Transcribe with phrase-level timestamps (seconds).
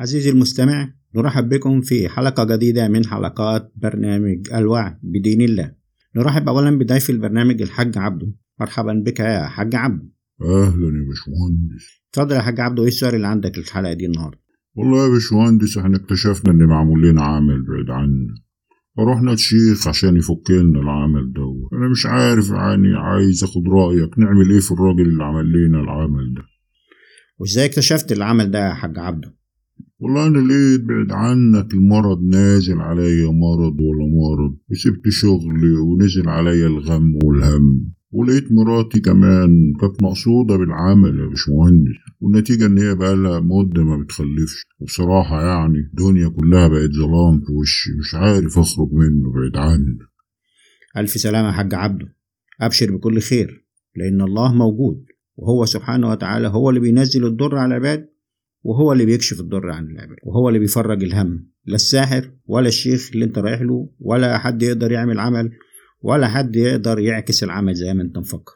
[0.00, 5.72] عزيزي المستمع نرحب بكم في حلقة جديدة من حلقات برنامج الوعي بدين الله.
[6.16, 8.32] نرحب أولا بضيف البرنامج الحاج عبده.
[8.60, 10.08] مرحبا بك يا حاج عبده
[10.42, 12.02] أهلا يا باشمهندس.
[12.10, 14.38] اتفضل يا حاج عبده إيه السؤال اللي عندك الحلقة دي النهاردة؟
[14.74, 18.34] والله يا باشمهندس إحنا اكتشفنا إن معمول لنا عمل بعيد عنا
[18.96, 21.42] فرحنا الشيخ عشان يفك لنا العمل ده
[21.78, 24.18] أنا مش عارف يعني عايز آخد رأيك.
[24.18, 26.42] نعمل إيه في الراجل اللي عمل لنا العمل ده؟
[27.38, 29.39] وإزاي اكتشفت العمل ده يا حاج عبده؟
[29.98, 36.66] والله أنا لقيت بعيد عنك المرض نازل عليا مرض ولا مرض؟ وسبت شغلي ونزل عليا
[36.66, 37.92] الغم والهم.
[38.12, 41.96] ولقيت مراتي كمان كانت مقصودة بالعمل يا باشمهندس.
[42.20, 44.64] والنتيجة إن هي بقالها مدة ما بتخلفش.
[44.80, 47.90] وبصراحة يعني الدنيا كلها بقت ظلام في وشي.
[47.98, 49.98] مش عارف أخرج منه بعيد عني
[50.96, 52.06] ألف سلامة يا حاج عبده.
[52.60, 53.64] أبشر بكل خير
[53.96, 55.04] لأن الله موجود
[55.36, 58.08] وهو سبحانه وتعالى هو اللي بينزل الضر على العباد.
[58.62, 63.24] وهو اللي بيكشف الضر عن العباد وهو اللي بيفرج الهم لا الساحر ولا الشيخ اللي
[63.24, 65.50] انت رايح له ولا حد يقدر يعمل عمل
[66.02, 68.52] ولا حد يقدر يعكس العمل زي ما انت مفكر.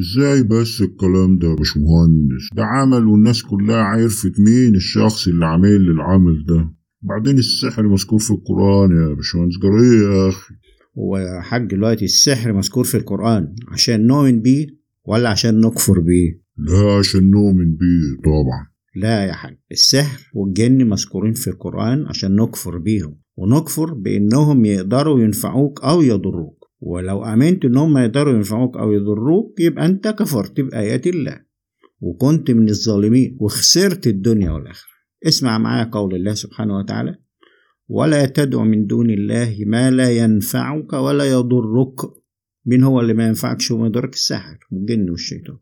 [0.00, 5.90] إزاي بس الكلام ده يا باشمهندس؟ ده عمل والناس كلها عرفت مين الشخص اللي عامل
[5.90, 6.72] العمل ده.
[7.02, 10.54] بعدين السحر مذكور في القرآن يا باشمهندس جريه يا أخي؟
[10.98, 14.66] هو يا حاج دلوقتي السحر مذكور في القرآن عشان نؤمن بيه
[15.04, 18.75] ولا عشان نكفر بيه؟ لا عشان نؤمن بيه طبعا.
[18.96, 25.84] لا يا حاج السحر والجن مذكورين في القرآن عشان نكفر بيهم ونكفر بإنهم يقدروا ينفعوك
[25.84, 31.40] أو يضروك ولو آمنت إنهم يقدروا ينفعوك أو يضروك يبقى أنت كفرت بآيات الله
[32.00, 34.90] وكنت من الظالمين وخسرت الدنيا والآخرة.
[35.26, 37.14] اسمع معايا قول الله سبحانه وتعالى
[37.88, 42.00] ولا تدع من دون الله ما لا ينفعك ولا يضرك
[42.66, 45.58] مين هو اللي ما ينفعكش وما يضرك؟ السحر والجن والشيطان.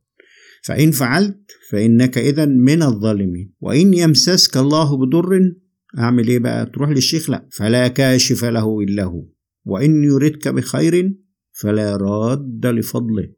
[0.64, 3.52] فإن فعلت فإنك إذا من الظالمين.
[3.60, 5.52] وإن يمسسك الله بضر
[5.98, 7.48] أعمل إيه بقى؟ تروح للشيخ؟ لا.
[7.52, 9.24] فلا كاشف له إلا هو.
[9.64, 11.14] وإن يردك بخير
[11.52, 13.28] فلا راد لفضله.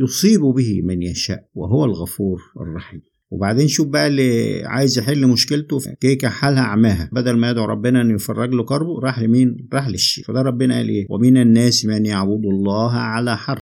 [0.00, 3.00] يصيب به من يشاء وهو الغفور الرحيم.
[3.30, 7.10] وبعدين شوف بقى اللي عايز يحل مشكلته في كيكه حالها عماها.
[7.12, 10.26] بدل ما يدعو ربنا انه يفرج له كربه راح لمين؟ راح للشيخ.
[10.26, 13.61] فده ربنا قال إيه؟ ومن الناس من يعبد الله على حرف.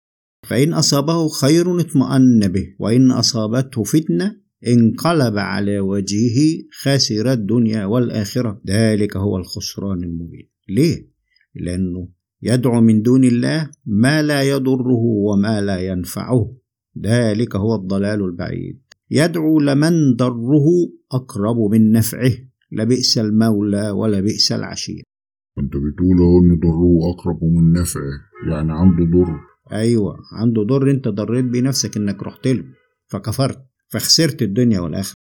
[0.50, 4.36] فإن أصابه خير اطمأن به وإن أصابته فتنة
[4.68, 6.40] انقلب على وجهه
[6.82, 8.62] خاسر الدنيا والآخرة.
[8.68, 10.50] ذلك هو الخسران المبين.
[10.70, 11.10] ليه؟
[11.56, 12.10] لأنه
[12.42, 16.56] يدعو من دون الله ما لا يضره وما لا ينفعه.
[17.04, 18.82] ذلك هو الضلال البعيد.
[19.12, 20.68] يدعو لمن ضره
[21.12, 22.32] أقرب من نفعه.
[22.72, 25.04] لبئس المولى ولا بئس العشير.
[25.60, 28.12] أنت بتقول إن ضره أقرب من نفعه
[28.50, 29.50] يعني عنده ضر.
[29.72, 32.64] أيوة عنده ضر أنت ضريت بيه نفسك إنك رحت له
[33.08, 35.19] فكفرت فخسرت الدنيا والآخرة.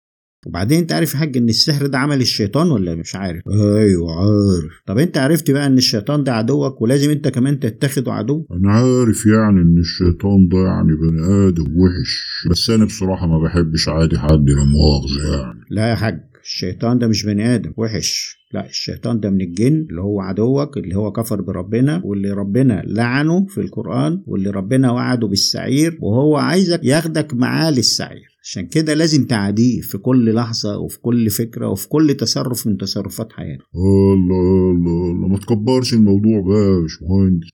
[0.47, 4.71] وبعدين انت عارف يا حاج ان السحر ده عمل الشيطان ولا مش عارف؟ أيوه عارف.
[4.85, 9.25] طب انت عرفت بقى ان الشيطان ده عدوك ولازم انت كمان تتخذه عدو؟ أنا عارف
[9.25, 14.49] يعني ان الشيطان ده يعني بني آدم وحش بس أنا بصراحة ما بحبش عادي حد
[14.49, 15.59] لا مؤاخذة يعني.
[15.69, 18.41] لا يا حاج الشيطان ده مش بني آدم وحش.
[18.53, 23.45] لا الشيطان ده من الجن اللي هو عدوك اللي هو كفر بربنا واللي ربنا لعنه
[23.45, 28.30] في القرآن واللي ربنا وعده بالسعير وهو عايزك ياخدك معاه للسعير.
[28.43, 33.31] عشان كده لازم تعاديه في كل لحظة وفي كل فكرة وفي كل تصرف من تصرفات
[33.33, 33.63] حياتك.
[33.75, 35.27] الله الله الله.
[35.27, 37.49] ما تكبرش الموضوع بقى يا باشمهندس.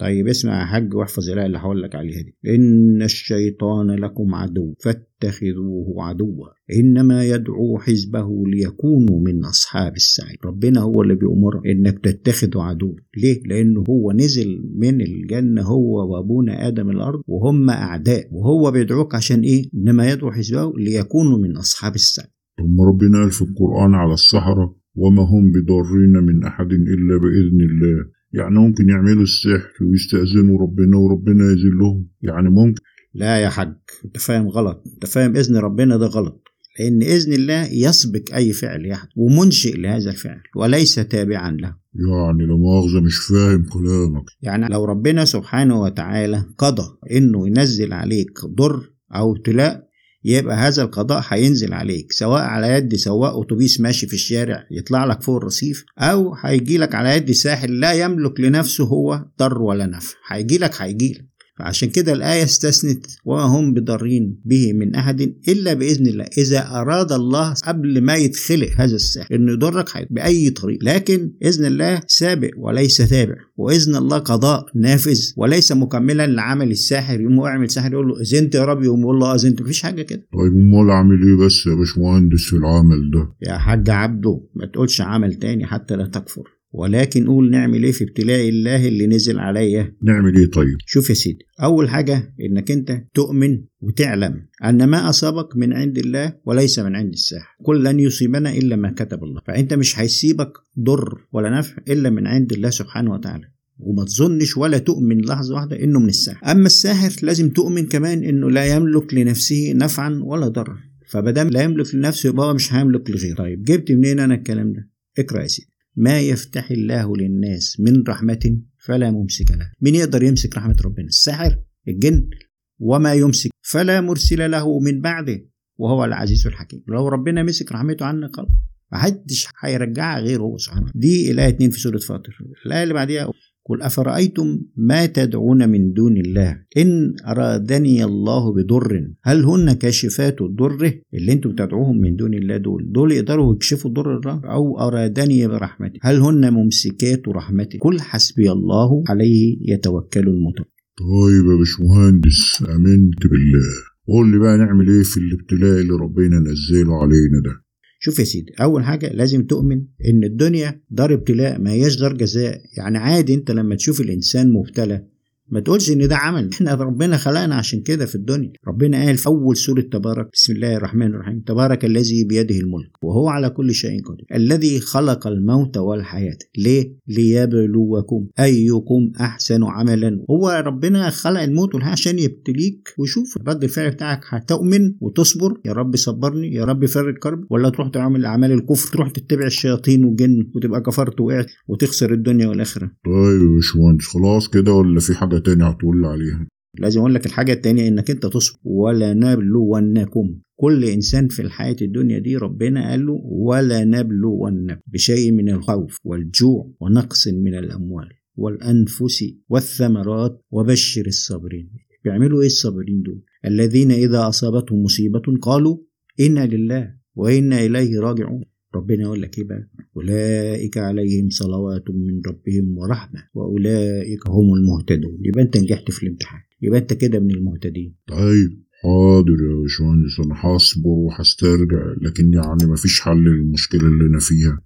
[0.00, 2.36] طيب اسمع يا حاج واحفظ الآية اللي هقول لك عليها دي.
[2.54, 6.46] إن الشيطان لكم عدو فاتخذوه عدوا.
[6.80, 10.38] إنما يدعو حزبه ليكونوا من أصحاب السعير.
[10.44, 12.96] ربنا هو اللي بيأمر إنك تتخذه عدو.
[13.16, 18.28] ليه؟ لأنه هو نزل من الجنة هو وأبونا آدم الأرض وهم أعداء.
[18.32, 22.30] وهو بيدعوك عشان إيه؟ إنما يدعو حزبه ليكونوا من أصحاب السعير.
[22.58, 28.19] ثم ربنا قال في القرآن على السحرة وما هم بضارين من أحد إلا بإذن الله.
[28.32, 32.82] يعني ممكن يعملوا السحر ويستأذنوا ربنا وربنا يذلهم يعني ممكن.
[33.14, 33.74] لا يا حاج
[34.04, 34.82] انت فاهم غلط.
[34.94, 36.42] انت فاهم إذن ربنا ده غلط.
[36.78, 41.74] لأن إذن الله يسبق أي فعل يحدث ومنشئ لهذا الفعل وليس تابعا له.
[41.94, 44.24] يعني لا مؤاخذة مش فاهم كلامك.
[44.42, 49.89] يعني لو ربنا سبحانه وتعالى قضى إنه ينزل عليك ضر أو ابتلاء
[50.24, 55.22] يبقى هذا القضاء هينزل عليك سواء على يد سواق أتوبيس ماشي في الشارع يطلع لك
[55.22, 60.14] فوق الرصيف أو هيجي لك على يد ساحل لا يملك لنفسه هو ضر ولا نفع.
[60.28, 61.29] هيجي لك هيجي لك.
[61.62, 66.24] عشان كده الآية استثنت وهم بضارين به من أحد إلا بإذن الله.
[66.38, 70.78] إذا أراد الله قبل ما يتخلق هذا السحر إنه يضرك بأي طريق.
[70.82, 73.34] لكن إذن الله سابق وليس تابع.
[73.56, 77.20] وإذن الله قضاء نافذ وليس مكملا لعمل الساحر.
[77.20, 79.62] يقوم اعمل ساحر يقول له أذنت يا رب؟ يقوم يقول له أذنت.
[79.62, 80.26] مفيش حاجة كده.
[80.32, 85.00] طيب أمال أعمل إيه بس يا باشمهندس في العمل ده؟ يا حاج عبده ما تقولش
[85.00, 86.59] عمل تاني حتى لا تكفر.
[86.72, 91.14] ولكن قول نعمل إيه في ابتلاء الله اللي نزل عليا؟ نعمل إيه طيب؟ شوف يا
[91.14, 96.96] سيدي أول حاجة إنك أنت تؤمن وتعلم أن ما أصابك من عند الله وليس من
[96.96, 99.40] عند الساحر كل لن يصيبنا إلا ما كتب الله.
[99.46, 103.44] فأنت مش هيسيبك ضر ولا نفع إلا من عند الله سبحانه وتعالى.
[103.78, 108.50] وما تظنش ولا تؤمن لحظة واحدة إنه من الساحر أما الساحر لازم تؤمن كمان إنه
[108.50, 110.76] لا يملك لنفسه نفعا ولا ضرا.
[111.10, 113.34] فمادام لا يملك لنفسه يبقى مش هيملك لغيره.
[113.34, 114.88] طيب جبت منين أنا الكلام ده؟
[115.18, 115.69] اقرأ يا سيدي.
[115.96, 119.72] ما يفتح الله للناس من رحمة فلا ممسك له.
[119.80, 121.58] مين يقدر يمسك رحمة ربنا؟ الساحر
[121.88, 122.30] الجن.
[122.78, 125.46] وما يمسك فلا مرسل له من بعده
[125.78, 126.84] وهو العزيز الحكيم.
[126.88, 128.50] لو ربنا مسك رحمته عنك خلاص.
[128.92, 132.38] محدش هيرجعها غيره هو سبحانه دي الآية 2 في سورة فاطر.
[132.66, 133.32] الآية اللي بعديها
[133.70, 138.90] قل أفرأيتم ما تدعون من دون الله؟ إن أرادني الله بضر
[139.24, 144.16] هل هن كاشفات ضره؟ اللي أنتم بتدعوهم من دون الله دول دول يقدروا يكشفوا ضر
[144.16, 151.44] الله أو أرادني برحمته هل هن ممسكات رحمته؟ قل حسبي الله عليه يتوكل المتوكل طيب
[151.52, 153.70] يا باشمهندس آمنت بالله.
[154.08, 157.69] قول لي بقى نعمل إيه في الابتلاء اللي ربنا نزله علينا ده؟
[158.02, 162.62] شوف يا سيدي أول حاجة لازم تؤمن إن الدنيا دار ابتلاء ما هياش دار جزاء.
[162.76, 165.04] يعني عادي أنت لما تشوف الإنسان مبتلى
[165.50, 166.50] ما تقولش إن ده عمل.
[166.52, 168.52] إحنا ربنا خلقنا عشان كده في الدنيا.
[168.68, 173.28] ربنا قال في أول سورة تبارك بسم الله الرحمن الرحيم تبارك الذي بيده الملك وهو
[173.28, 176.38] على كل شيء قدير الذي خلق الموت والحياة.
[176.58, 180.24] ليه؟ ليبلوكم أيكم أحسن عملا.
[180.30, 185.54] هو ربنا خلق الموت والحياة عشان يبتليك ويشوف رد الفعل بتاعك هتؤمن وتصبر.
[185.64, 190.04] يا رب صبرني يا رب فرج كرب ولا تروح تعمل أعمال الكفر تروح تتبع الشياطين
[190.04, 192.90] والجن وتبقى كفرت وقعت وتخسر الدنيا والآخرة.
[193.04, 196.46] طيب يا باشمهندس خلاص كده ولا في حاجة تانية هتقول لي عليها.
[196.78, 198.58] لازم أقول لك الحاجة التانية إنك أنت تصبر.
[198.64, 200.40] ولا نبلونكم.
[200.56, 206.70] كل إنسان في الحياة الدنيا دي ربنا قال له ولا نبلونكم بشيء من الخوف والجوع
[206.80, 211.70] ونقص من الأموال والأنفس والثمرات وبشر الصابرين.
[212.04, 215.76] بيعملوا إيه الصابرين دول؟ الذين إذا أصابتهم مصيبة قالوا
[216.20, 218.44] إنا لله وإنا إليه راجعون.
[218.74, 225.18] ربنا يقول لك إيه بقى؟ أولئك عليهم صلوات من ربهم ورحمة وأولئك هم المهتدون.
[225.24, 227.94] يبقى أنت نجحت في الامتحان يبقى أنت كده من المهتدين.
[228.06, 234.62] طيب حاضر يا باشمهندس أنا هصبر وهسترجع لكن يعني مفيش حل للمشكلة اللي أنا فيها.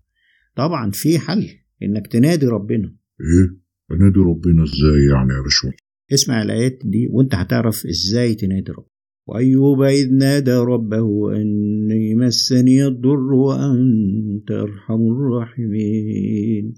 [0.57, 1.49] طبعا في حل
[1.83, 2.97] إنك تنادي ربنا.
[3.21, 3.57] إيه؟
[3.97, 5.79] أنادي ربنا إزاي يعني يا باشمهندس؟
[6.13, 8.94] اسمع الآيات دي وأنت هتعرف إزاي تنادي ربنا.
[9.27, 16.75] وأيوب إذ نادى ربه أني مسني الضر وأنت أرحم الراحمين.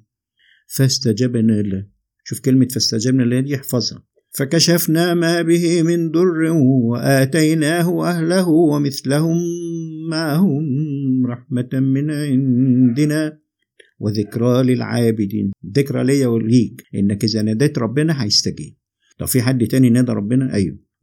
[0.67, 1.87] فاستجبنا له.
[2.25, 4.03] شوف كلمة فاستجبنا له دي احفظها.
[4.31, 6.53] فكشفنا ما به من ضر
[6.91, 9.37] وآتيناه أهله ومثلهم
[10.11, 10.65] معهم
[11.27, 13.39] رحمة من عندنا
[13.99, 15.53] وذكرى للعابدين.
[15.77, 18.75] ذكرى ليا وليك إنك إذا ناديت ربنا هيستجيب.
[19.19, 20.55] طب في حد تاني نادى ربنا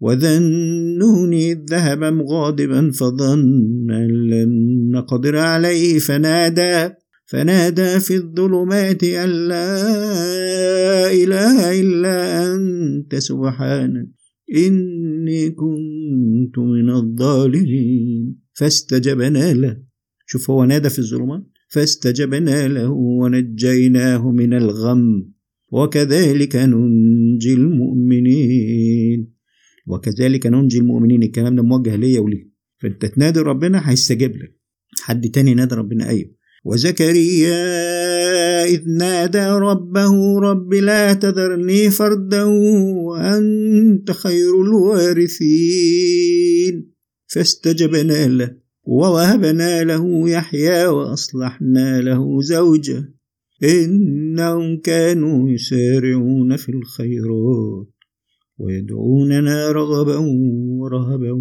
[0.01, 6.93] أيوه وذنون إذ ذهب مغاضبا فظن أن لن نقدر عليه فنادى
[7.25, 14.07] فنادى في الظلمات أن لا إله إلا أنت سبحانك
[14.55, 18.35] إني كنت من الظالمين.
[18.53, 19.77] فاستجبنا له.
[20.25, 21.43] شوف هو نادى في الظلمات.
[21.69, 25.33] فاستجبنا له ونجيناه من الغم.
[25.71, 29.33] وكذلك ننجي المؤمنين.
[29.85, 31.23] وكذلك ننجي المؤمنين.
[31.23, 32.53] الكلام ده موجه ليا وليك.
[32.81, 34.59] فأنت تنادي ربنا هيستجيب لك.
[35.01, 36.31] حد تاني نادى ربنا؟ أيوه.
[36.65, 37.63] وزكريا
[38.65, 46.13] إذ نادى ربه رب لا تذرني فردا وأنت خير الوارثين.
[47.27, 53.13] فاستجبنا له ووهبنا له يحيى وأصلحنا له زوجه.
[53.63, 57.87] إنهم كانوا يسارعون في الخيرات.
[58.57, 60.17] ويدعوننا رغبا
[60.79, 61.31] ورهبا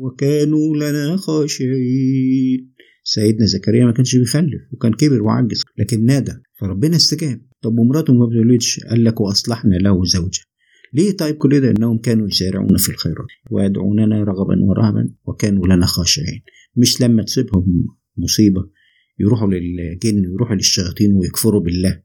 [0.00, 2.70] وكانوا لنا خاشعين.
[3.04, 7.40] سيدنا زكريا ما كانش بيخلف وكان كبر وعجز لكن نادى فربنا استجاب.
[7.62, 10.40] طب ومراته ما بتولدش؟ قال لك وأصلحنا له زوجة.
[10.94, 13.26] ليه طيب كل ده؟ إنهم كانوا يسارعون في الخيرات.
[13.50, 16.42] ويدعوننا رغبا ورهبا وكانوا لنا خاشعين.
[16.76, 17.86] مش لما تصيبهم
[18.16, 18.70] مصيبة
[19.18, 22.02] يروحوا للجن ويروحوا للشياطين ويكفروا بالله.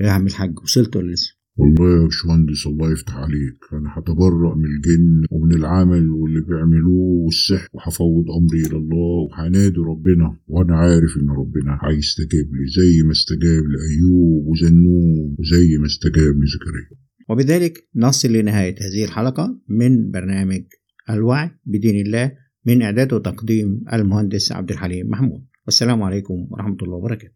[0.00, 3.58] يا عم الحاج وصلت ولا لسه؟ والله يا باشمهندس الله يفتح عليك.
[3.72, 10.36] أنا هتبرأ من الجن ومن العمل واللي بيعملوه والسحر وهفوض أمري إلى الله وهنادي ربنا.
[10.46, 16.98] وأنا عارف إن ربنا هيستجيب لي زي ما استجاب لأيوب وزنون وزي ما استجاب لزكريا.
[17.28, 20.62] وبذلك نصل لنهاية هذه الحلقة من برنامج
[21.10, 22.32] الوعي بدين الله
[22.66, 25.44] من إعداد وتقديم المهندس عبد الحليم محمود.
[25.66, 27.32] والسلام عليكم ورحمة الله وبركاته.